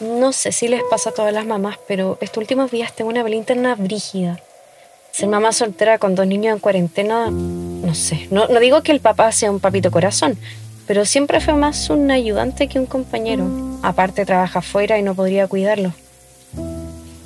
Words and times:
No 0.00 0.32
sé 0.32 0.52
si 0.52 0.68
les 0.68 0.82
pasa 0.84 1.10
a 1.10 1.12
todas 1.12 1.32
las 1.32 1.46
mamás, 1.46 1.78
pero 1.86 2.18
estos 2.20 2.38
últimos 2.38 2.70
días 2.70 2.94
tengo 2.94 3.10
una 3.10 3.22
pelea 3.22 3.38
interna 3.38 3.74
brígida. 3.74 4.40
Ser 5.12 5.28
mamá 5.28 5.52
soltera 5.52 5.98
con 5.98 6.14
dos 6.14 6.26
niños 6.26 6.54
en 6.54 6.58
cuarentena, 6.58 7.30
no 7.30 7.94
sé. 7.94 8.28
No, 8.30 8.48
no 8.48 8.60
digo 8.60 8.82
que 8.82 8.92
el 8.92 9.00
papá 9.00 9.30
sea 9.30 9.50
un 9.50 9.60
papito 9.60 9.90
corazón, 9.90 10.38
pero 10.86 11.04
siempre 11.04 11.40
fue 11.40 11.54
más 11.54 11.90
un 11.90 12.10
ayudante 12.10 12.68
que 12.68 12.78
un 12.78 12.86
compañero. 12.86 13.46
Aparte 13.82 14.24
trabaja 14.24 14.60
afuera 14.60 14.98
y 14.98 15.02
no 15.02 15.14
podría 15.14 15.46
cuidarlo. 15.46 15.92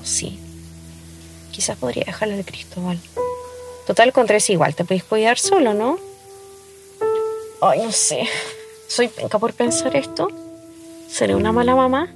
Sí. 0.02 0.38
Quizás 1.52 1.76
podría 1.78 2.04
dejarle 2.04 2.34
al 2.34 2.44
Cristóbal. 2.44 2.98
Total, 3.86 4.12
con 4.12 4.26
tres 4.26 4.50
igual, 4.50 4.74
te 4.74 4.84
podéis 4.84 5.04
cuidar 5.04 5.38
solo, 5.38 5.72
¿no? 5.72 5.98
Ay, 7.60 7.82
no 7.82 7.92
sé. 7.92 8.28
Soy 8.88 9.08
penca 9.08 9.38
por 9.38 9.52
pensar 9.54 9.96
esto. 9.96 10.28
¿Seré 11.08 11.34
una 11.34 11.52
mala 11.52 11.74
mamá? 11.74 12.12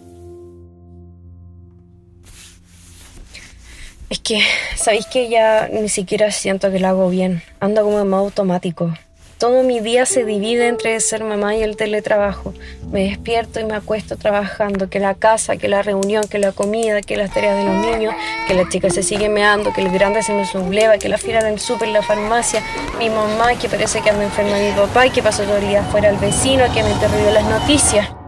Es 4.10 4.18
que, 4.18 4.42
¿sabéis 4.74 5.06
que 5.06 5.28
ya 5.28 5.68
ni 5.68 5.88
siquiera 5.88 6.32
siento 6.32 6.72
que 6.72 6.80
lo 6.80 6.88
hago 6.88 7.10
bien? 7.10 7.44
Ando 7.60 7.84
como 7.84 8.00
en 8.00 8.08
modo 8.08 8.24
automático. 8.24 8.92
Todo 9.38 9.62
mi 9.62 9.78
día 9.78 10.04
se 10.04 10.24
divide 10.24 10.66
entre 10.66 10.98
ser 10.98 11.22
mamá 11.22 11.54
y 11.54 11.62
el 11.62 11.76
teletrabajo. 11.76 12.52
Me 12.90 13.04
despierto 13.04 13.60
y 13.60 13.64
me 13.64 13.76
acuesto 13.76 14.16
trabajando, 14.16 14.90
que 14.90 14.98
la 14.98 15.14
casa, 15.14 15.58
que 15.58 15.68
la 15.68 15.82
reunión, 15.82 16.24
que 16.26 16.40
la 16.40 16.50
comida, 16.50 17.02
que 17.02 17.16
las 17.16 17.32
tareas 17.32 17.56
de 17.56 17.64
los 17.64 17.86
niños, 17.86 18.12
que 18.48 18.54
la 18.54 18.68
chica 18.68 18.90
se 18.90 19.04
sigue 19.04 19.28
meando, 19.28 19.72
que 19.72 19.80
el 19.80 19.92
grande 19.92 20.24
se 20.24 20.32
me 20.32 20.44
subleva, 20.44 20.98
que 20.98 21.08
la 21.08 21.16
fiera 21.16 21.44
del 21.44 21.60
súper, 21.60 21.88
la 21.88 22.02
farmacia, 22.02 22.64
mi 22.98 23.08
mamá 23.10 23.54
que 23.60 23.68
parece 23.68 24.00
que 24.02 24.10
anda 24.10 24.24
enferma 24.24 24.58
mi 24.58 24.72
papá 24.72 25.08
que 25.08 25.22
pasó 25.22 25.44
todo 25.44 25.58
el 25.58 25.68
día 25.68 25.84
fuera 25.84 26.08
al 26.08 26.16
vecino, 26.16 26.64
que 26.74 26.82
me 26.82 26.90
interrumpió 26.90 27.30
las 27.30 27.44
noticias. 27.44 28.19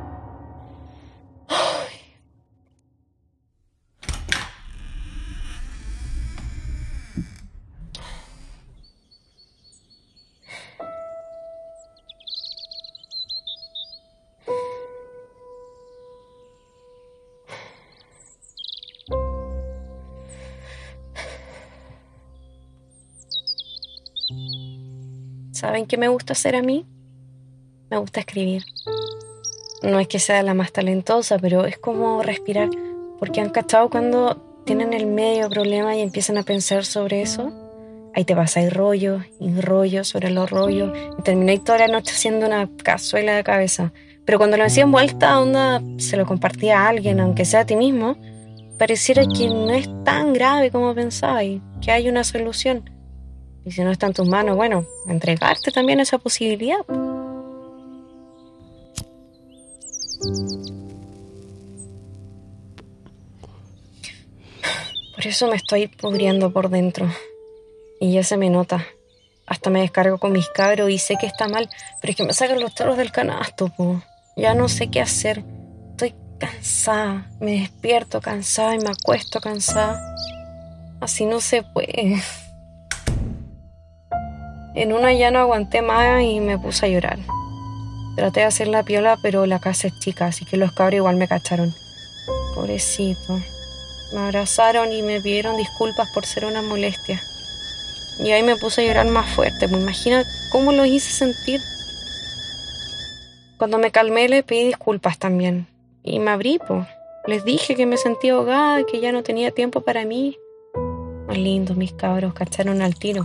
¿Saben 25.62 25.86
qué 25.86 25.96
me 25.96 26.08
gusta 26.08 26.32
hacer 26.32 26.56
a 26.56 26.60
mí? 26.60 26.84
Me 27.88 27.96
gusta 27.96 28.18
escribir. 28.18 28.64
No 29.84 30.00
es 30.00 30.08
que 30.08 30.18
sea 30.18 30.42
la 30.42 30.54
más 30.54 30.72
talentosa, 30.72 31.38
pero 31.38 31.66
es 31.66 31.78
como 31.78 32.20
respirar, 32.20 32.68
porque 33.20 33.40
han 33.40 33.50
cachado 33.50 33.88
cuando 33.88 34.62
tienen 34.66 34.92
el 34.92 35.06
medio 35.06 35.48
problema 35.48 35.94
y 35.94 36.00
empiezan 36.00 36.36
a 36.36 36.42
pensar 36.42 36.84
sobre 36.84 37.22
eso. 37.22 37.52
Ahí 38.12 38.24
te 38.24 38.34
vas, 38.34 38.56
hay 38.56 38.70
rollo 38.70 39.20
y 39.38 39.60
rollo 39.60 40.02
sobre 40.02 40.30
los 40.30 40.50
rollos, 40.50 40.90
y 41.16 41.22
termináis 41.22 41.62
toda 41.62 41.78
la 41.78 41.86
noche 41.86 42.12
haciendo 42.12 42.46
una 42.46 42.68
cazuela 42.82 43.36
de 43.36 43.44
cabeza. 43.44 43.92
Pero 44.24 44.38
cuando 44.38 44.56
lo 44.56 44.64
hacía 44.64 44.82
en 44.82 44.90
vuelta, 44.90 45.38
onda, 45.38 45.80
se 45.98 46.16
lo 46.16 46.26
compartía 46.26 46.80
a 46.80 46.88
alguien, 46.88 47.20
aunque 47.20 47.44
sea 47.44 47.60
a 47.60 47.66
ti 47.66 47.76
mismo, 47.76 48.16
pareciera 48.80 49.22
que 49.26 49.46
no 49.46 49.70
es 49.70 49.88
tan 50.02 50.32
grave 50.32 50.72
como 50.72 50.92
pensabais, 50.92 51.60
que 51.80 51.92
hay 51.92 52.08
una 52.08 52.24
solución. 52.24 52.90
Y 53.64 53.70
si 53.70 53.82
no 53.82 53.90
está 53.90 54.06
en 54.06 54.12
tus 54.12 54.26
manos, 54.26 54.56
bueno, 54.56 54.86
entregarte 55.06 55.70
también 55.70 56.00
esa 56.00 56.18
posibilidad. 56.18 56.84
Por 65.14 65.26
eso 65.26 65.46
me 65.46 65.56
estoy 65.56 65.86
pudriendo 65.86 66.52
por 66.52 66.68
dentro. 66.68 67.08
Y 68.00 68.12
ya 68.14 68.24
se 68.24 68.36
me 68.36 68.50
nota. 68.50 68.84
Hasta 69.46 69.70
me 69.70 69.80
descargo 69.82 70.18
con 70.18 70.32
mis 70.32 70.48
cabros 70.48 70.90
y 70.90 70.98
sé 70.98 71.16
que 71.20 71.26
está 71.26 71.46
mal, 71.46 71.68
pero 72.00 72.10
es 72.10 72.16
que 72.16 72.24
me 72.24 72.32
sacan 72.32 72.60
los 72.60 72.74
toros 72.74 72.96
del 72.96 73.12
canasto. 73.12 73.72
Ya 74.36 74.54
no 74.54 74.68
sé 74.68 74.90
qué 74.90 75.00
hacer. 75.00 75.44
Estoy 75.90 76.14
cansada. 76.38 77.30
Me 77.38 77.60
despierto 77.60 78.20
cansada 78.20 78.74
y 78.74 78.78
me 78.78 78.90
acuesto 78.90 79.40
cansada. 79.40 80.00
Así 81.00 81.26
no 81.26 81.40
se 81.40 81.62
puede. 81.62 82.20
En 84.74 84.94
una 84.94 85.12
ya 85.12 85.30
no 85.30 85.38
aguanté 85.38 85.82
más 85.82 86.22
y 86.22 86.40
me 86.40 86.58
puse 86.58 86.86
a 86.86 86.88
llorar. 86.88 87.18
Traté 88.16 88.40
de 88.40 88.46
hacer 88.46 88.68
la 88.68 88.82
piola, 88.82 89.18
pero 89.22 89.44
la 89.44 89.58
casa 89.58 89.88
es 89.88 89.98
chica, 89.98 90.26
así 90.26 90.46
que 90.46 90.56
los 90.56 90.72
cabros 90.72 90.96
igual 90.96 91.16
me 91.16 91.28
cacharon. 91.28 91.74
Pobrecito. 92.54 93.38
Me 94.14 94.20
abrazaron 94.20 94.90
y 94.92 95.02
me 95.02 95.20
pidieron 95.20 95.56
disculpas 95.58 96.08
por 96.14 96.24
ser 96.24 96.46
una 96.46 96.62
molestia. 96.62 97.20
Y 98.18 98.30
ahí 98.30 98.42
me 98.42 98.56
puse 98.56 98.82
a 98.82 98.84
llorar 98.86 99.06
más 99.06 99.34
fuerte. 99.34 99.68
Me 99.68 99.78
imagina 99.78 100.24
cómo 100.50 100.72
lo 100.72 100.86
hice 100.86 101.10
sentir. 101.10 101.60
Cuando 103.58 103.78
me 103.78 103.90
calmé 103.90 104.28
le 104.28 104.42
pedí 104.42 104.64
disculpas 104.64 105.18
también. 105.18 105.66
Y 106.02 106.18
me 106.18 106.30
abrí, 106.30 106.58
pues. 106.66 106.86
Les 107.26 107.44
dije 107.44 107.74
que 107.74 107.86
me 107.86 107.96
sentía 107.98 108.34
ahogada, 108.34 108.84
que 108.84 109.00
ya 109.00 109.12
no 109.12 109.22
tenía 109.22 109.50
tiempo 109.50 109.82
para 109.82 110.04
mí. 110.04 110.36
Más 111.26 111.38
lindos 111.38 111.76
mis 111.76 111.92
cabros, 111.92 112.34
cacharon 112.34 112.82
al 112.82 112.94
tiro 112.94 113.24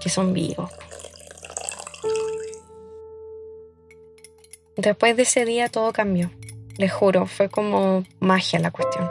que 0.00 0.08
son 0.08 0.32
vivos. 0.32 0.70
Después 4.76 5.16
de 5.16 5.22
ese 5.22 5.44
día 5.44 5.68
todo 5.68 5.92
cambió. 5.92 6.30
Les 6.76 6.92
juro, 6.92 7.26
fue 7.26 7.48
como 7.48 8.04
magia 8.20 8.60
la 8.60 8.70
cuestión. 8.70 9.10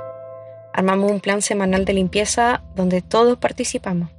Armamos 0.73 1.11
un 1.11 1.19
plan 1.19 1.41
semanal 1.41 1.83
de 1.83 1.93
limpieza 1.93 2.63
donde 2.75 3.01
todos 3.01 3.37
participamos. 3.37 4.09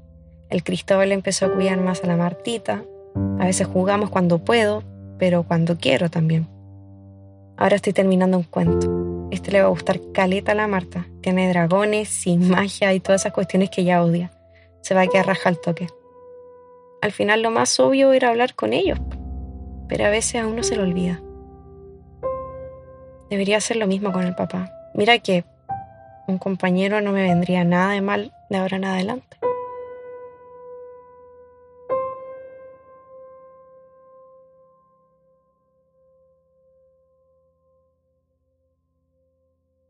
El 0.50 0.62
Cristóbal 0.62 1.12
empezó 1.12 1.46
a 1.46 1.54
cuidar 1.54 1.78
más 1.78 2.04
a 2.04 2.06
la 2.06 2.16
Martita. 2.16 2.84
A 3.38 3.46
veces 3.46 3.66
jugamos 3.66 4.10
cuando 4.10 4.44
puedo, 4.44 4.82
pero 5.18 5.44
cuando 5.44 5.78
quiero 5.78 6.10
también. 6.10 6.48
Ahora 7.56 7.76
estoy 7.76 7.92
terminando 7.92 8.36
un 8.36 8.44
cuento. 8.44 9.28
Este 9.30 9.50
le 9.50 9.60
va 9.60 9.66
a 9.66 9.70
gustar 9.70 10.00
caleta 10.12 10.52
a 10.52 10.54
la 10.54 10.68
Marta. 10.68 11.06
Tiene 11.22 11.48
dragones, 11.48 12.08
sin 12.08 12.50
magia 12.50 12.92
y 12.92 13.00
todas 13.00 13.22
esas 13.22 13.32
cuestiones 13.32 13.70
que 13.70 13.80
ella 13.80 14.02
odia. 14.02 14.32
Se 14.82 14.94
va 14.94 15.02
a 15.02 15.06
quedar 15.06 15.26
raja 15.26 15.48
al 15.48 15.60
toque. 15.60 15.86
Al 17.00 17.12
final 17.12 17.42
lo 17.42 17.50
más 17.50 17.78
obvio 17.78 18.12
era 18.12 18.28
hablar 18.28 18.54
con 18.54 18.72
ellos, 18.72 18.98
pero 19.88 20.04
a 20.04 20.10
veces 20.10 20.42
a 20.42 20.47
uno 20.47 20.62
se 20.62 20.76
lo 20.76 20.82
olvida. 20.82 21.20
Debería 23.31 23.59
hacer 23.59 23.76
lo 23.76 23.86
mismo 23.86 24.12
con 24.12 24.25
el 24.25 24.34
papá. 24.34 24.72
Mira 24.94 25.19
que 25.19 25.44
un 26.26 26.38
compañero 26.38 27.00
no 27.00 27.12
me 27.12 27.22
vendría 27.22 27.64
nada 27.64 27.92
de 27.92 28.00
mal 28.00 28.32
de 28.50 28.56
ahora 28.56 28.76
en 28.76 28.84
adelante. 28.84 29.38